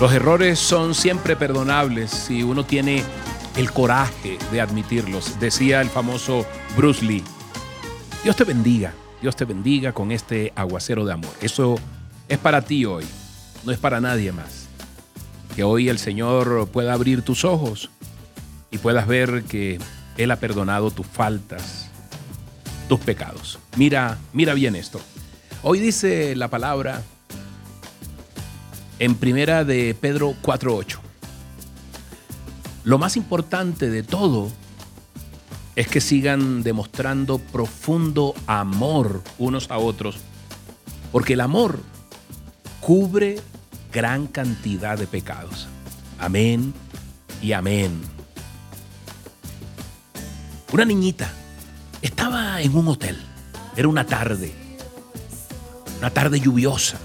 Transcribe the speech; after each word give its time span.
Los 0.00 0.14
errores 0.14 0.58
son 0.58 0.94
siempre 0.94 1.36
perdonables 1.36 2.10
si 2.10 2.42
uno 2.42 2.64
tiene 2.64 3.04
el 3.58 3.70
coraje 3.70 4.38
de 4.50 4.62
admitirlos, 4.62 5.38
decía 5.38 5.82
el 5.82 5.90
famoso 5.90 6.46
Bruce 6.74 7.04
Lee. 7.04 7.22
Dios 8.24 8.34
te 8.34 8.44
bendiga, 8.44 8.94
Dios 9.20 9.36
te 9.36 9.44
bendiga 9.44 9.92
con 9.92 10.10
este 10.10 10.54
aguacero 10.56 11.04
de 11.04 11.12
amor. 11.12 11.34
Eso 11.42 11.74
es 12.28 12.38
para 12.38 12.62
ti 12.62 12.86
hoy, 12.86 13.04
no 13.62 13.72
es 13.72 13.78
para 13.78 14.00
nadie 14.00 14.32
más. 14.32 14.68
Que 15.54 15.64
hoy 15.64 15.90
el 15.90 15.98
Señor 15.98 16.66
pueda 16.68 16.94
abrir 16.94 17.20
tus 17.20 17.44
ojos 17.44 17.90
y 18.70 18.78
puedas 18.78 19.06
ver 19.06 19.42
que 19.42 19.78
Él 20.16 20.30
ha 20.30 20.36
perdonado 20.36 20.90
tus 20.90 21.06
faltas, 21.06 21.90
tus 22.88 23.00
pecados. 23.00 23.58
Mira, 23.76 24.16
mira 24.32 24.54
bien 24.54 24.76
esto. 24.76 24.98
Hoy 25.62 25.78
dice 25.78 26.34
la 26.36 26.48
palabra 26.48 27.02
en 29.00 29.14
primera 29.14 29.64
de 29.64 29.96
Pedro 29.98 30.34
4.8. 30.42 30.98
Lo 32.84 32.98
más 32.98 33.16
importante 33.16 33.90
de 33.90 34.02
todo 34.02 34.50
es 35.74 35.88
que 35.88 36.02
sigan 36.02 36.62
demostrando 36.62 37.38
profundo 37.38 38.34
amor 38.46 39.22
unos 39.38 39.70
a 39.70 39.78
otros, 39.78 40.18
porque 41.12 41.32
el 41.32 41.40
amor 41.40 41.80
cubre 42.80 43.40
gran 43.90 44.26
cantidad 44.26 44.98
de 44.98 45.06
pecados. 45.06 45.66
Amén 46.18 46.74
y 47.40 47.52
amén. 47.52 47.98
Una 50.72 50.84
niñita 50.84 51.32
estaba 52.02 52.60
en 52.60 52.76
un 52.76 52.88
hotel, 52.88 53.18
era 53.76 53.88
una 53.88 54.04
tarde, 54.04 54.52
una 55.98 56.10
tarde 56.10 56.38
lluviosa 56.38 56.98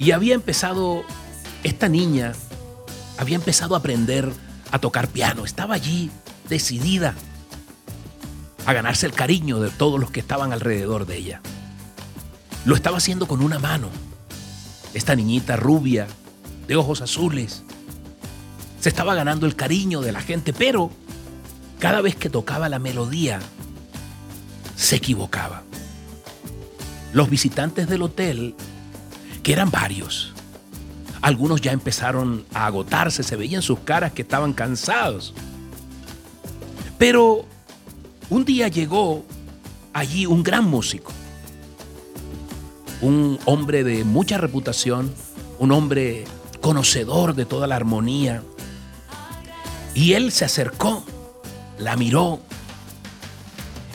y 0.00 0.12
había 0.12 0.34
empezado, 0.34 1.04
esta 1.62 1.90
niña 1.90 2.32
había 3.18 3.36
empezado 3.36 3.74
a 3.74 3.78
aprender 3.78 4.32
a 4.72 4.78
tocar 4.78 5.08
piano. 5.08 5.44
Estaba 5.44 5.74
allí 5.74 6.10
decidida 6.48 7.14
a 8.64 8.72
ganarse 8.72 9.04
el 9.04 9.12
cariño 9.12 9.60
de 9.60 9.68
todos 9.68 10.00
los 10.00 10.10
que 10.10 10.20
estaban 10.20 10.54
alrededor 10.54 11.06
de 11.06 11.18
ella. 11.18 11.42
Lo 12.64 12.74
estaba 12.74 12.96
haciendo 12.96 13.28
con 13.28 13.42
una 13.42 13.58
mano. 13.58 13.90
Esta 14.94 15.14
niñita 15.14 15.56
rubia, 15.56 16.06
de 16.66 16.76
ojos 16.76 17.02
azules, 17.02 17.62
se 18.80 18.88
estaba 18.88 19.14
ganando 19.14 19.44
el 19.44 19.54
cariño 19.54 20.00
de 20.00 20.12
la 20.12 20.22
gente, 20.22 20.54
pero 20.54 20.90
cada 21.78 22.00
vez 22.00 22.16
que 22.16 22.30
tocaba 22.30 22.70
la 22.70 22.78
melodía, 22.78 23.38
se 24.76 24.96
equivocaba. 24.96 25.62
Los 27.12 27.28
visitantes 27.28 27.86
del 27.86 28.02
hotel 28.02 28.54
que 29.42 29.52
eran 29.52 29.70
varios. 29.70 30.32
Algunos 31.22 31.60
ya 31.60 31.72
empezaron 31.72 32.44
a 32.54 32.66
agotarse, 32.66 33.22
se 33.22 33.36
veían 33.36 33.62
sus 33.62 33.80
caras 33.80 34.12
que 34.12 34.22
estaban 34.22 34.52
cansados. 34.52 35.34
Pero 36.98 37.44
un 38.30 38.44
día 38.44 38.68
llegó 38.68 39.24
allí 39.92 40.26
un 40.26 40.42
gran 40.42 40.64
músico, 40.64 41.12
un 43.02 43.38
hombre 43.44 43.84
de 43.84 44.04
mucha 44.04 44.38
reputación, 44.38 45.12
un 45.58 45.72
hombre 45.72 46.24
conocedor 46.60 47.34
de 47.34 47.44
toda 47.44 47.66
la 47.66 47.76
armonía. 47.76 48.42
Y 49.94 50.12
él 50.12 50.32
se 50.32 50.44
acercó, 50.44 51.04
la 51.78 51.96
miró 51.96 52.40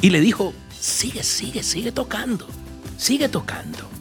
y 0.01 0.11
le 0.11 0.19
dijo, 0.19 0.53
sigue, 0.79 1.23
sigue, 1.23 1.63
sigue 1.63 1.91
tocando, 1.91 2.45
sigue 2.97 3.29
tocando 3.29 3.94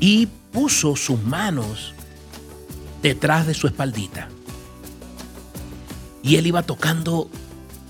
y 0.00 0.28
puso 0.52 0.96
sus 0.96 1.22
manos 1.22 1.94
detrás 3.02 3.46
de 3.46 3.54
su 3.54 3.66
espaldita. 3.66 4.28
Y 6.22 6.36
él 6.36 6.46
iba 6.46 6.62
tocando 6.62 7.28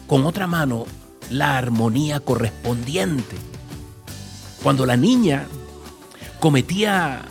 con 0.07 0.27
otra 0.27 0.47
mano 0.47 0.87
la 1.31 1.57
armonía 1.57 2.21
correspondiente. 2.21 3.37
Cuando 4.63 4.87
la 4.87 4.97
niña 4.97 5.47
cometía 6.41 7.23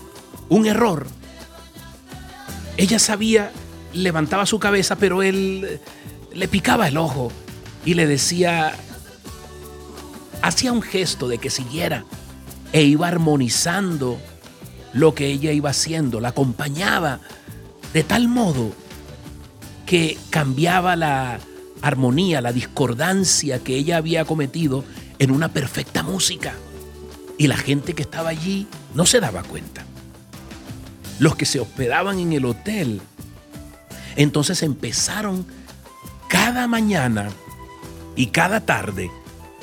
un 0.50 0.66
error, 0.66 1.08
ella 2.78 3.00
sabía, 3.00 3.52
levantaba 3.94 4.46
su 4.46 4.60
cabeza, 4.60 4.96
pero 4.96 5.24
él 5.24 5.80
le 6.34 6.48
picaba 6.48 6.88
el 6.88 6.98
ojo 6.98 7.32
y 7.86 7.94
le 7.96 8.08
decía, 8.08 8.74
hacía 10.42 10.72
un 10.72 10.82
gesto 10.82 11.28
de 11.28 11.38
que 11.38 11.50
siguiera 11.50 12.06
e 12.72 12.84
iba 12.84 13.08
armonizando 13.08 14.20
lo 14.94 15.16
que 15.16 15.28
ella 15.28 15.52
iba 15.52 15.72
haciendo, 15.72 16.20
la 16.20 16.30
acompañaba 16.30 17.20
de 17.94 18.04
tal 18.04 18.28
modo 18.28 18.72
que 19.86 20.18
cambiaba 20.30 20.96
la 20.96 21.40
armonía, 21.82 22.42
la 22.42 22.54
discordancia 22.54 23.60
que 23.60 23.76
ella 23.76 23.98
había 23.98 24.26
cometido 24.26 24.84
en 25.20 25.32
una 25.32 25.50
perfecta 25.50 26.02
música. 26.02 26.54
Y 27.38 27.48
la 27.48 27.58
gente 27.58 27.94
que 27.94 28.04
estaba 28.04 28.30
allí 28.30 28.68
no 28.94 29.06
se 29.06 29.20
daba 29.20 29.44
cuenta. 29.44 29.86
Los 31.20 31.36
que 31.36 31.46
se 31.46 31.60
hospedaban 31.60 32.20
en 32.20 32.34
el 32.34 32.46
hotel, 32.46 33.02
entonces 34.16 34.64
empezaron 34.64 35.46
cada 36.28 36.68
mañana 36.68 37.30
y 38.16 38.28
cada 38.28 38.62
tarde 38.62 39.12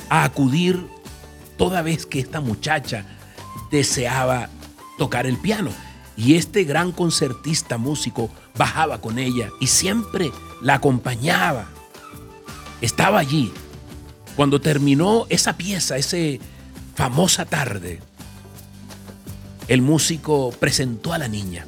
a 0.08 0.24
acudir 0.24 0.86
toda 1.56 1.82
vez 1.82 2.06
que 2.06 2.20
esta 2.20 2.41
muchacha 2.41 3.04
deseaba 3.70 4.48
tocar 5.00 5.26
el 5.26 5.38
piano. 5.38 5.70
Y 6.14 6.34
este 6.34 6.64
gran 6.64 6.92
concertista 6.92 7.78
músico 7.78 8.28
bajaba 8.54 9.00
con 9.00 9.18
ella 9.18 9.48
y 9.58 9.66
siempre 9.68 10.30
la 10.60 10.74
acompañaba. 10.74 11.70
Estaba 12.82 13.18
allí. 13.18 13.50
Cuando 14.36 14.60
terminó 14.60 15.24
esa 15.30 15.56
pieza, 15.56 15.96
esa 15.96 16.18
famosa 16.94 17.46
tarde, 17.46 18.00
el 19.68 19.80
músico 19.80 20.50
presentó 20.60 21.14
a 21.14 21.18
la 21.18 21.28
niña 21.28 21.64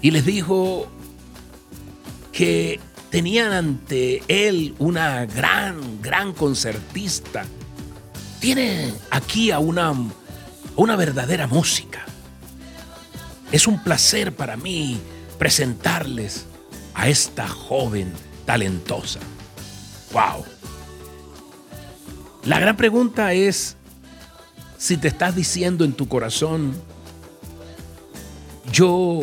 y 0.00 0.12
les 0.12 0.24
dijo 0.24 0.86
que 2.30 2.78
tenían 3.10 3.52
ante 3.52 4.22
él 4.28 4.76
una 4.78 5.26
gran, 5.26 6.00
gran 6.00 6.34
concertista. 6.34 7.44
Tiene 8.38 8.92
aquí 9.10 9.50
a 9.50 9.58
una 9.58 9.92
una 10.76 10.96
verdadera 10.96 11.46
música. 11.46 12.04
Es 13.52 13.66
un 13.66 13.82
placer 13.82 14.34
para 14.34 14.56
mí 14.56 14.98
presentarles 15.38 16.46
a 16.94 17.08
esta 17.08 17.46
joven 17.48 18.12
talentosa. 18.44 19.20
¡Wow! 20.12 20.44
La 22.44 22.58
gran 22.58 22.76
pregunta 22.76 23.32
es 23.32 23.76
si 24.76 24.96
te 24.96 25.08
estás 25.08 25.34
diciendo 25.34 25.84
en 25.84 25.92
tu 25.92 26.08
corazón, 26.08 26.74
yo 28.70 29.20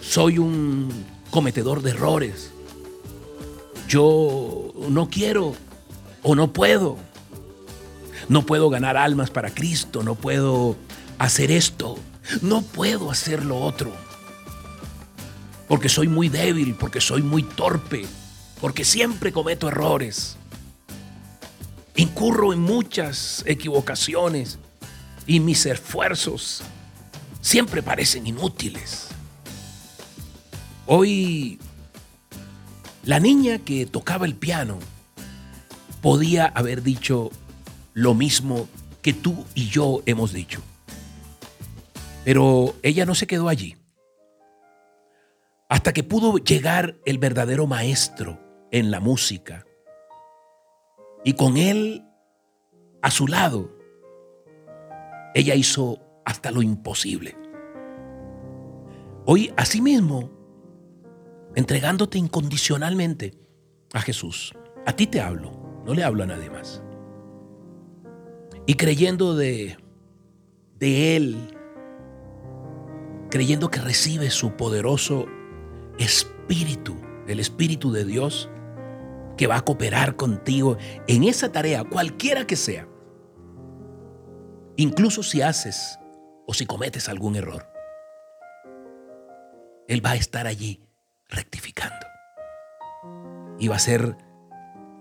soy 0.00 0.38
un 0.38 0.90
cometedor 1.30 1.82
de 1.82 1.90
errores, 1.90 2.50
yo 3.86 4.72
no 4.88 5.08
quiero 5.10 5.54
o 6.22 6.34
no 6.34 6.52
puedo 6.52 6.96
no 8.28 8.46
puedo 8.46 8.70
ganar 8.70 8.96
almas 8.96 9.30
para 9.30 9.52
Cristo, 9.52 10.02
no 10.02 10.14
puedo 10.14 10.76
hacer 11.18 11.50
esto, 11.50 11.98
no 12.42 12.62
puedo 12.62 13.10
hacer 13.10 13.44
lo 13.44 13.58
otro. 13.58 13.92
Porque 15.68 15.88
soy 15.88 16.08
muy 16.08 16.28
débil, 16.28 16.74
porque 16.74 17.00
soy 17.00 17.22
muy 17.22 17.42
torpe, 17.42 18.06
porque 18.60 18.84
siempre 18.84 19.32
cometo 19.32 19.68
errores. 19.68 20.36
Incurro 21.96 22.52
en 22.52 22.60
muchas 22.60 23.42
equivocaciones 23.46 24.58
y 25.26 25.40
mis 25.40 25.64
esfuerzos 25.66 26.62
siempre 27.40 27.82
parecen 27.82 28.26
inútiles. 28.26 29.08
Hoy, 30.86 31.58
la 33.04 33.20
niña 33.20 33.58
que 33.58 33.86
tocaba 33.86 34.26
el 34.26 34.34
piano 34.34 34.78
podía 36.02 36.46
haber 36.46 36.82
dicho, 36.82 37.30
lo 37.94 38.12
mismo 38.12 38.68
que 39.00 39.12
tú 39.12 39.44
y 39.54 39.68
yo 39.68 40.02
hemos 40.04 40.32
dicho. 40.32 40.60
Pero 42.24 42.74
ella 42.82 43.06
no 43.06 43.14
se 43.14 43.26
quedó 43.26 43.48
allí. 43.48 43.76
Hasta 45.68 45.92
que 45.92 46.02
pudo 46.02 46.36
llegar 46.38 46.96
el 47.06 47.18
verdadero 47.18 47.66
maestro 47.66 48.40
en 48.70 48.90
la 48.90 49.00
música. 49.00 49.64
Y 51.24 51.34
con 51.34 51.56
él 51.56 52.04
a 53.00 53.10
su 53.10 53.28
lado, 53.28 53.70
ella 55.34 55.54
hizo 55.54 55.98
hasta 56.24 56.50
lo 56.50 56.62
imposible. 56.62 57.36
Hoy, 59.26 59.52
asimismo, 59.56 60.30
entregándote 61.54 62.18
incondicionalmente 62.18 63.34
a 63.92 64.00
Jesús. 64.00 64.52
A 64.86 64.94
ti 64.94 65.06
te 65.06 65.20
hablo, 65.20 65.52
no 65.86 65.94
le 65.94 66.04
hablo 66.04 66.24
a 66.24 66.26
nadie 66.26 66.50
más 66.50 66.83
y 68.66 68.74
creyendo 68.74 69.34
de, 69.34 69.76
de 70.78 71.16
Él 71.16 71.54
creyendo 73.34 73.68
que 73.68 73.80
recibes 73.80 74.32
su 74.32 74.52
poderoso 74.52 75.26
espíritu, 75.98 76.94
el 77.26 77.40
espíritu 77.40 77.90
de 77.90 78.04
Dios, 78.04 78.48
que 79.36 79.48
va 79.48 79.56
a 79.56 79.62
cooperar 79.62 80.14
contigo 80.14 80.76
en 81.08 81.24
esa 81.24 81.50
tarea, 81.50 81.82
cualquiera 81.82 82.46
que 82.46 82.54
sea. 82.54 82.86
Incluso 84.76 85.24
si 85.24 85.42
haces 85.42 85.98
o 86.46 86.54
si 86.54 86.64
cometes 86.64 87.08
algún 87.08 87.34
error. 87.34 87.66
Él 89.88 90.06
va 90.06 90.10
a 90.10 90.14
estar 90.16 90.46
allí 90.46 90.80
rectificando. 91.28 92.06
Y 93.58 93.66
va 93.66 93.74
a 93.74 93.80
ser 93.80 94.16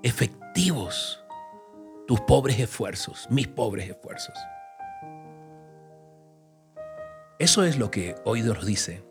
efectivos 0.02 1.23
tus 2.08 2.22
pobres 2.22 2.60
esfuerzos, 2.60 3.28
mis 3.30 3.48
pobres 3.48 3.90
esfuerzos. 3.90 4.36
Eso 7.40 7.64
es 7.64 7.78
lo 7.78 7.92
que 7.92 8.16
hoy 8.26 8.42
Dios 8.42 8.66
dice. 8.66 9.04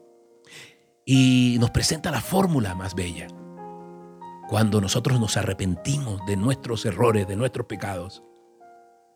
Y 1.04 1.56
nos 1.60 1.70
presenta 1.70 2.10
la 2.10 2.20
fórmula 2.20 2.74
más 2.74 2.94
bella. 2.94 3.26
Cuando 4.48 4.80
nosotros 4.80 5.18
nos 5.18 5.36
arrepentimos 5.36 6.24
de 6.26 6.36
nuestros 6.36 6.84
errores, 6.84 7.26
de 7.26 7.36
nuestros 7.36 7.66
pecados, 7.66 8.22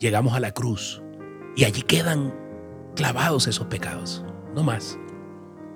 llegamos 0.00 0.34
a 0.34 0.40
la 0.40 0.52
cruz 0.52 1.02
y 1.54 1.64
allí 1.64 1.82
quedan 1.82 2.34
clavados 2.96 3.46
esos 3.46 3.66
pecados. 3.66 4.24
No 4.54 4.62
más. 4.62 4.98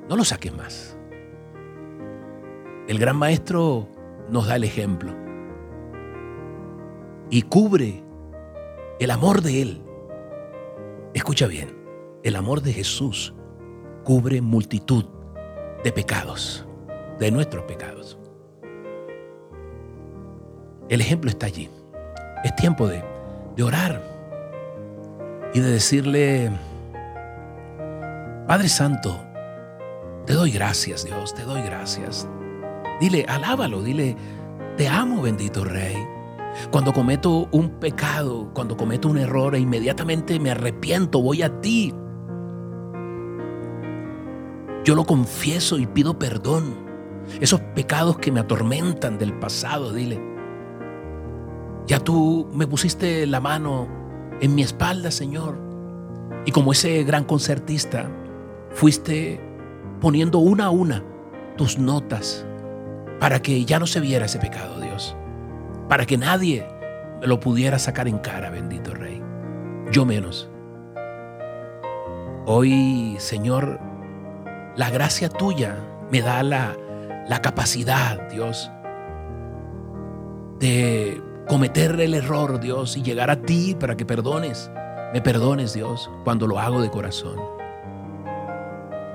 No 0.08 0.16
los 0.16 0.28
saques 0.28 0.52
más. 0.54 0.96
El 2.88 2.98
gran 2.98 3.16
maestro 3.16 3.88
nos 4.28 4.48
da 4.48 4.56
el 4.56 4.64
ejemplo 4.64 5.29
y 7.30 7.42
cubre 7.42 8.02
el 8.98 9.10
amor 9.10 9.40
de 9.40 9.62
Él. 9.62 9.82
Escucha 11.14 11.46
bien, 11.46 11.74
el 12.22 12.36
amor 12.36 12.60
de 12.60 12.72
Jesús 12.72 13.34
cubre 14.04 14.40
multitud 14.40 15.04
de 15.82 15.92
pecados, 15.92 16.66
de 17.18 17.30
nuestros 17.30 17.64
pecados. 17.64 18.18
El 20.88 21.00
ejemplo 21.00 21.30
está 21.30 21.46
allí. 21.46 21.70
Es 22.42 22.54
tiempo 22.56 22.88
de, 22.88 23.02
de 23.56 23.62
orar 23.62 24.02
y 25.54 25.60
de 25.60 25.70
decirle, 25.70 26.50
Padre 28.46 28.68
Santo, 28.68 29.20
te 30.26 30.32
doy 30.32 30.50
gracias 30.50 31.04
Dios, 31.04 31.34
te 31.34 31.42
doy 31.42 31.62
gracias. 31.62 32.26
Dile, 33.00 33.24
alábalo, 33.28 33.82
dile, 33.82 34.16
te 34.76 34.88
amo 34.88 35.22
bendito 35.22 35.64
Rey. 35.64 35.96
Cuando 36.70 36.92
cometo 36.92 37.48
un 37.52 37.70
pecado, 37.80 38.50
cuando 38.54 38.76
cometo 38.76 39.08
un 39.08 39.18
error, 39.18 39.54
e 39.54 39.60
inmediatamente 39.60 40.38
me 40.40 40.50
arrepiento, 40.50 41.22
voy 41.22 41.42
a 41.42 41.60
ti. 41.60 41.94
Yo 44.84 44.94
lo 44.94 45.04
confieso 45.04 45.78
y 45.78 45.86
pido 45.86 46.18
perdón. 46.18 46.88
Esos 47.40 47.60
pecados 47.74 48.18
que 48.18 48.32
me 48.32 48.40
atormentan 48.40 49.18
del 49.18 49.38
pasado, 49.38 49.92
dile. 49.92 50.20
Ya 51.86 52.00
tú 52.00 52.48
me 52.52 52.66
pusiste 52.66 53.26
la 53.26 53.40
mano 53.40 53.88
en 54.40 54.54
mi 54.54 54.62
espalda, 54.62 55.10
Señor. 55.10 55.58
Y 56.46 56.52
como 56.52 56.72
ese 56.72 57.04
gran 57.04 57.24
concertista, 57.24 58.10
fuiste 58.70 59.40
poniendo 60.00 60.38
una 60.38 60.66
a 60.66 60.70
una 60.70 61.04
tus 61.56 61.78
notas 61.78 62.46
para 63.18 63.42
que 63.42 63.64
ya 63.64 63.78
no 63.78 63.86
se 63.86 64.00
viera 64.00 64.26
ese 64.26 64.38
pecado, 64.38 64.80
Dios. 64.80 65.14
Para 65.90 66.06
que 66.06 66.16
nadie 66.16 66.64
me 67.20 67.26
lo 67.26 67.40
pudiera 67.40 67.76
sacar 67.80 68.06
en 68.06 68.18
cara, 68.18 68.48
bendito 68.48 68.94
Rey. 68.94 69.20
Yo 69.90 70.06
menos. 70.06 70.48
Hoy, 72.46 73.16
Señor, 73.18 73.80
la 74.76 74.88
gracia 74.90 75.28
tuya 75.28 75.74
me 76.12 76.22
da 76.22 76.44
la, 76.44 76.76
la 77.28 77.42
capacidad, 77.42 78.28
Dios, 78.30 78.70
de 80.60 81.20
cometer 81.48 82.00
el 82.00 82.14
error, 82.14 82.60
Dios, 82.60 82.96
y 82.96 83.02
llegar 83.02 83.28
a 83.28 83.42
ti 83.42 83.74
para 83.74 83.96
que 83.96 84.06
perdones. 84.06 84.70
Me 85.12 85.20
perdones, 85.20 85.72
Dios, 85.72 86.08
cuando 86.22 86.46
lo 86.46 86.60
hago 86.60 86.80
de 86.80 86.90
corazón. 86.90 87.36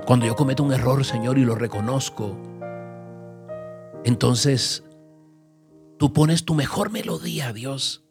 Cuando 0.04 0.26
yo 0.26 0.36
cometo 0.36 0.62
un 0.62 0.74
error, 0.74 1.06
Señor, 1.06 1.38
y 1.38 1.46
lo 1.46 1.54
reconozco, 1.54 2.36
entonces 4.04 4.85
tú 5.98 6.12
pones 6.12 6.44
tu 6.44 6.54
mejor 6.54 6.90
melodía, 6.90 7.52
Dios. 7.52 8.04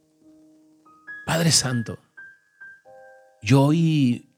Padre 1.26 1.52
Santo, 1.52 2.00
yo 3.42 3.64
hoy 3.64 4.36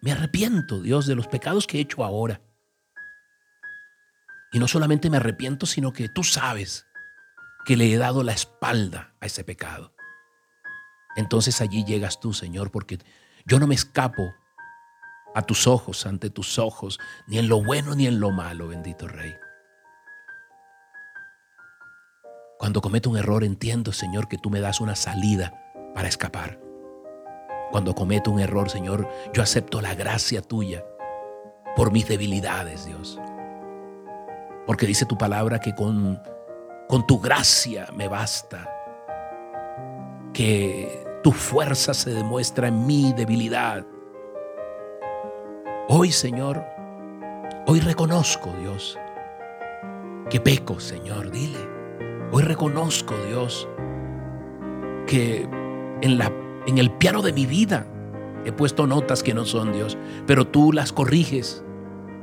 me 0.00 0.12
arrepiento, 0.12 0.80
Dios, 0.80 1.06
de 1.06 1.14
los 1.14 1.26
pecados 1.26 1.66
que 1.66 1.78
he 1.78 1.80
hecho 1.80 2.04
ahora. 2.04 2.40
Y 4.52 4.58
no 4.58 4.68
solamente 4.68 5.10
me 5.10 5.16
arrepiento, 5.16 5.66
sino 5.66 5.92
que 5.92 6.08
tú 6.08 6.22
sabes 6.22 6.86
que 7.64 7.76
le 7.76 7.92
he 7.92 7.96
dado 7.96 8.22
la 8.22 8.32
espalda 8.32 9.14
a 9.20 9.26
ese 9.26 9.42
pecado. 9.42 9.94
Entonces 11.16 11.60
allí 11.60 11.84
llegas 11.84 12.20
tú, 12.20 12.32
Señor, 12.32 12.70
porque 12.70 12.98
yo 13.46 13.58
no 13.58 13.66
me 13.66 13.74
escapo 13.74 14.34
a 15.34 15.42
tus 15.42 15.66
ojos, 15.66 16.06
ante 16.06 16.30
tus 16.30 16.58
ojos, 16.58 16.98
ni 17.26 17.38
en 17.38 17.48
lo 17.48 17.62
bueno 17.62 17.94
ni 17.94 18.06
en 18.06 18.20
lo 18.20 18.30
malo, 18.30 18.68
bendito 18.68 19.08
Rey. 19.08 19.34
Cuando 22.58 22.80
cometo 22.80 23.10
un 23.10 23.16
error 23.16 23.44
entiendo, 23.44 23.92
Señor, 23.92 24.28
que 24.28 24.38
tú 24.38 24.50
me 24.50 24.60
das 24.60 24.80
una 24.80 24.96
salida 24.96 25.52
para 25.94 26.08
escapar. 26.08 26.58
Cuando 27.70 27.94
cometo 27.94 28.30
un 28.30 28.40
error, 28.40 28.70
Señor, 28.70 29.08
yo 29.32 29.42
acepto 29.42 29.80
la 29.80 29.94
gracia 29.94 30.40
tuya 30.42 30.84
por 31.74 31.90
mis 31.90 32.06
debilidades, 32.06 32.86
Dios. 32.86 33.20
Porque 34.66 34.86
dice 34.86 35.06
tu 35.06 35.18
palabra 35.18 35.58
que 35.58 35.74
con, 35.74 36.22
con 36.88 37.06
tu 37.06 37.18
gracia 37.18 37.88
me 37.94 38.08
basta. 38.08 38.70
Que 40.32 41.04
tu 41.22 41.32
fuerza 41.32 41.94
se 41.94 42.10
demuestra 42.10 42.68
en 42.68 42.86
mi 42.86 43.12
debilidad. 43.12 43.84
Hoy, 45.88 46.12
Señor, 46.12 46.64
hoy 47.66 47.80
reconozco, 47.80 48.52
Dios, 48.60 48.98
que 50.30 50.40
peco, 50.40 50.80
Señor, 50.80 51.30
dile. 51.30 51.73
Hoy 52.36 52.42
reconozco, 52.42 53.14
Dios, 53.28 53.68
que 55.06 55.48
en, 56.02 56.18
la, 56.18 56.32
en 56.66 56.78
el 56.78 56.90
piano 56.90 57.22
de 57.22 57.32
mi 57.32 57.46
vida 57.46 57.86
he 58.44 58.50
puesto 58.50 58.88
notas 58.88 59.22
que 59.22 59.32
no 59.32 59.44
son, 59.44 59.72
Dios, 59.72 59.96
pero 60.26 60.44
tú 60.44 60.72
las 60.72 60.92
corriges 60.92 61.64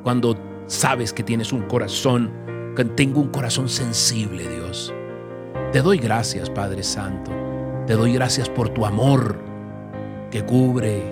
cuando 0.03 0.35
sabes 0.67 1.13
que 1.13 1.23
tienes 1.23 1.53
un 1.53 1.61
corazón, 1.61 2.29
que 2.75 2.83
tengo 2.83 3.21
un 3.21 3.29
corazón 3.29 3.69
sensible, 3.69 4.49
Dios. 4.49 4.93
Te 5.71 5.81
doy 5.81 5.97
gracias, 5.97 6.49
Padre 6.49 6.83
Santo. 6.83 7.31
Te 7.87 7.93
doy 7.93 8.11
gracias 8.11 8.49
por 8.49 8.67
tu 8.67 8.85
amor 8.85 9.39
que 10.29 10.43
cubre 10.45 11.03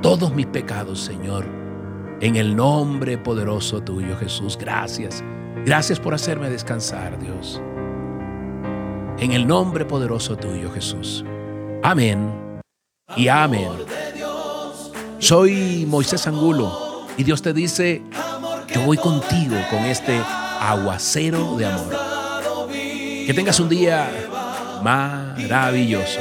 todos 0.00 0.32
mis 0.32 0.46
pecados, 0.46 1.00
Señor. 1.00 1.44
En 2.20 2.36
el 2.36 2.54
nombre 2.54 3.18
poderoso 3.18 3.82
tuyo, 3.82 4.16
Jesús. 4.16 4.56
Gracias. 4.56 5.24
Gracias 5.64 6.00
por 6.00 6.12
hacerme 6.12 6.50
descansar, 6.50 7.20
Dios. 7.20 7.62
En 9.18 9.30
el 9.30 9.46
nombre 9.46 9.84
poderoso 9.84 10.36
tuyo, 10.36 10.72
Jesús. 10.72 11.24
Amén 11.84 12.32
y 13.16 13.28
amén. 13.28 13.70
Soy 15.18 15.86
Moisés 15.86 16.26
Angulo 16.26 17.06
y 17.16 17.22
Dios 17.22 17.42
te 17.42 17.52
dice, 17.52 18.02
yo 18.74 18.82
voy 18.82 18.96
contigo 18.96 19.54
con 19.70 19.80
este 19.80 20.20
aguacero 20.60 21.56
de 21.56 21.66
amor. 21.66 21.96
Que 22.70 23.32
tengas 23.32 23.60
un 23.60 23.68
día 23.68 24.10
maravilloso. 24.82 26.18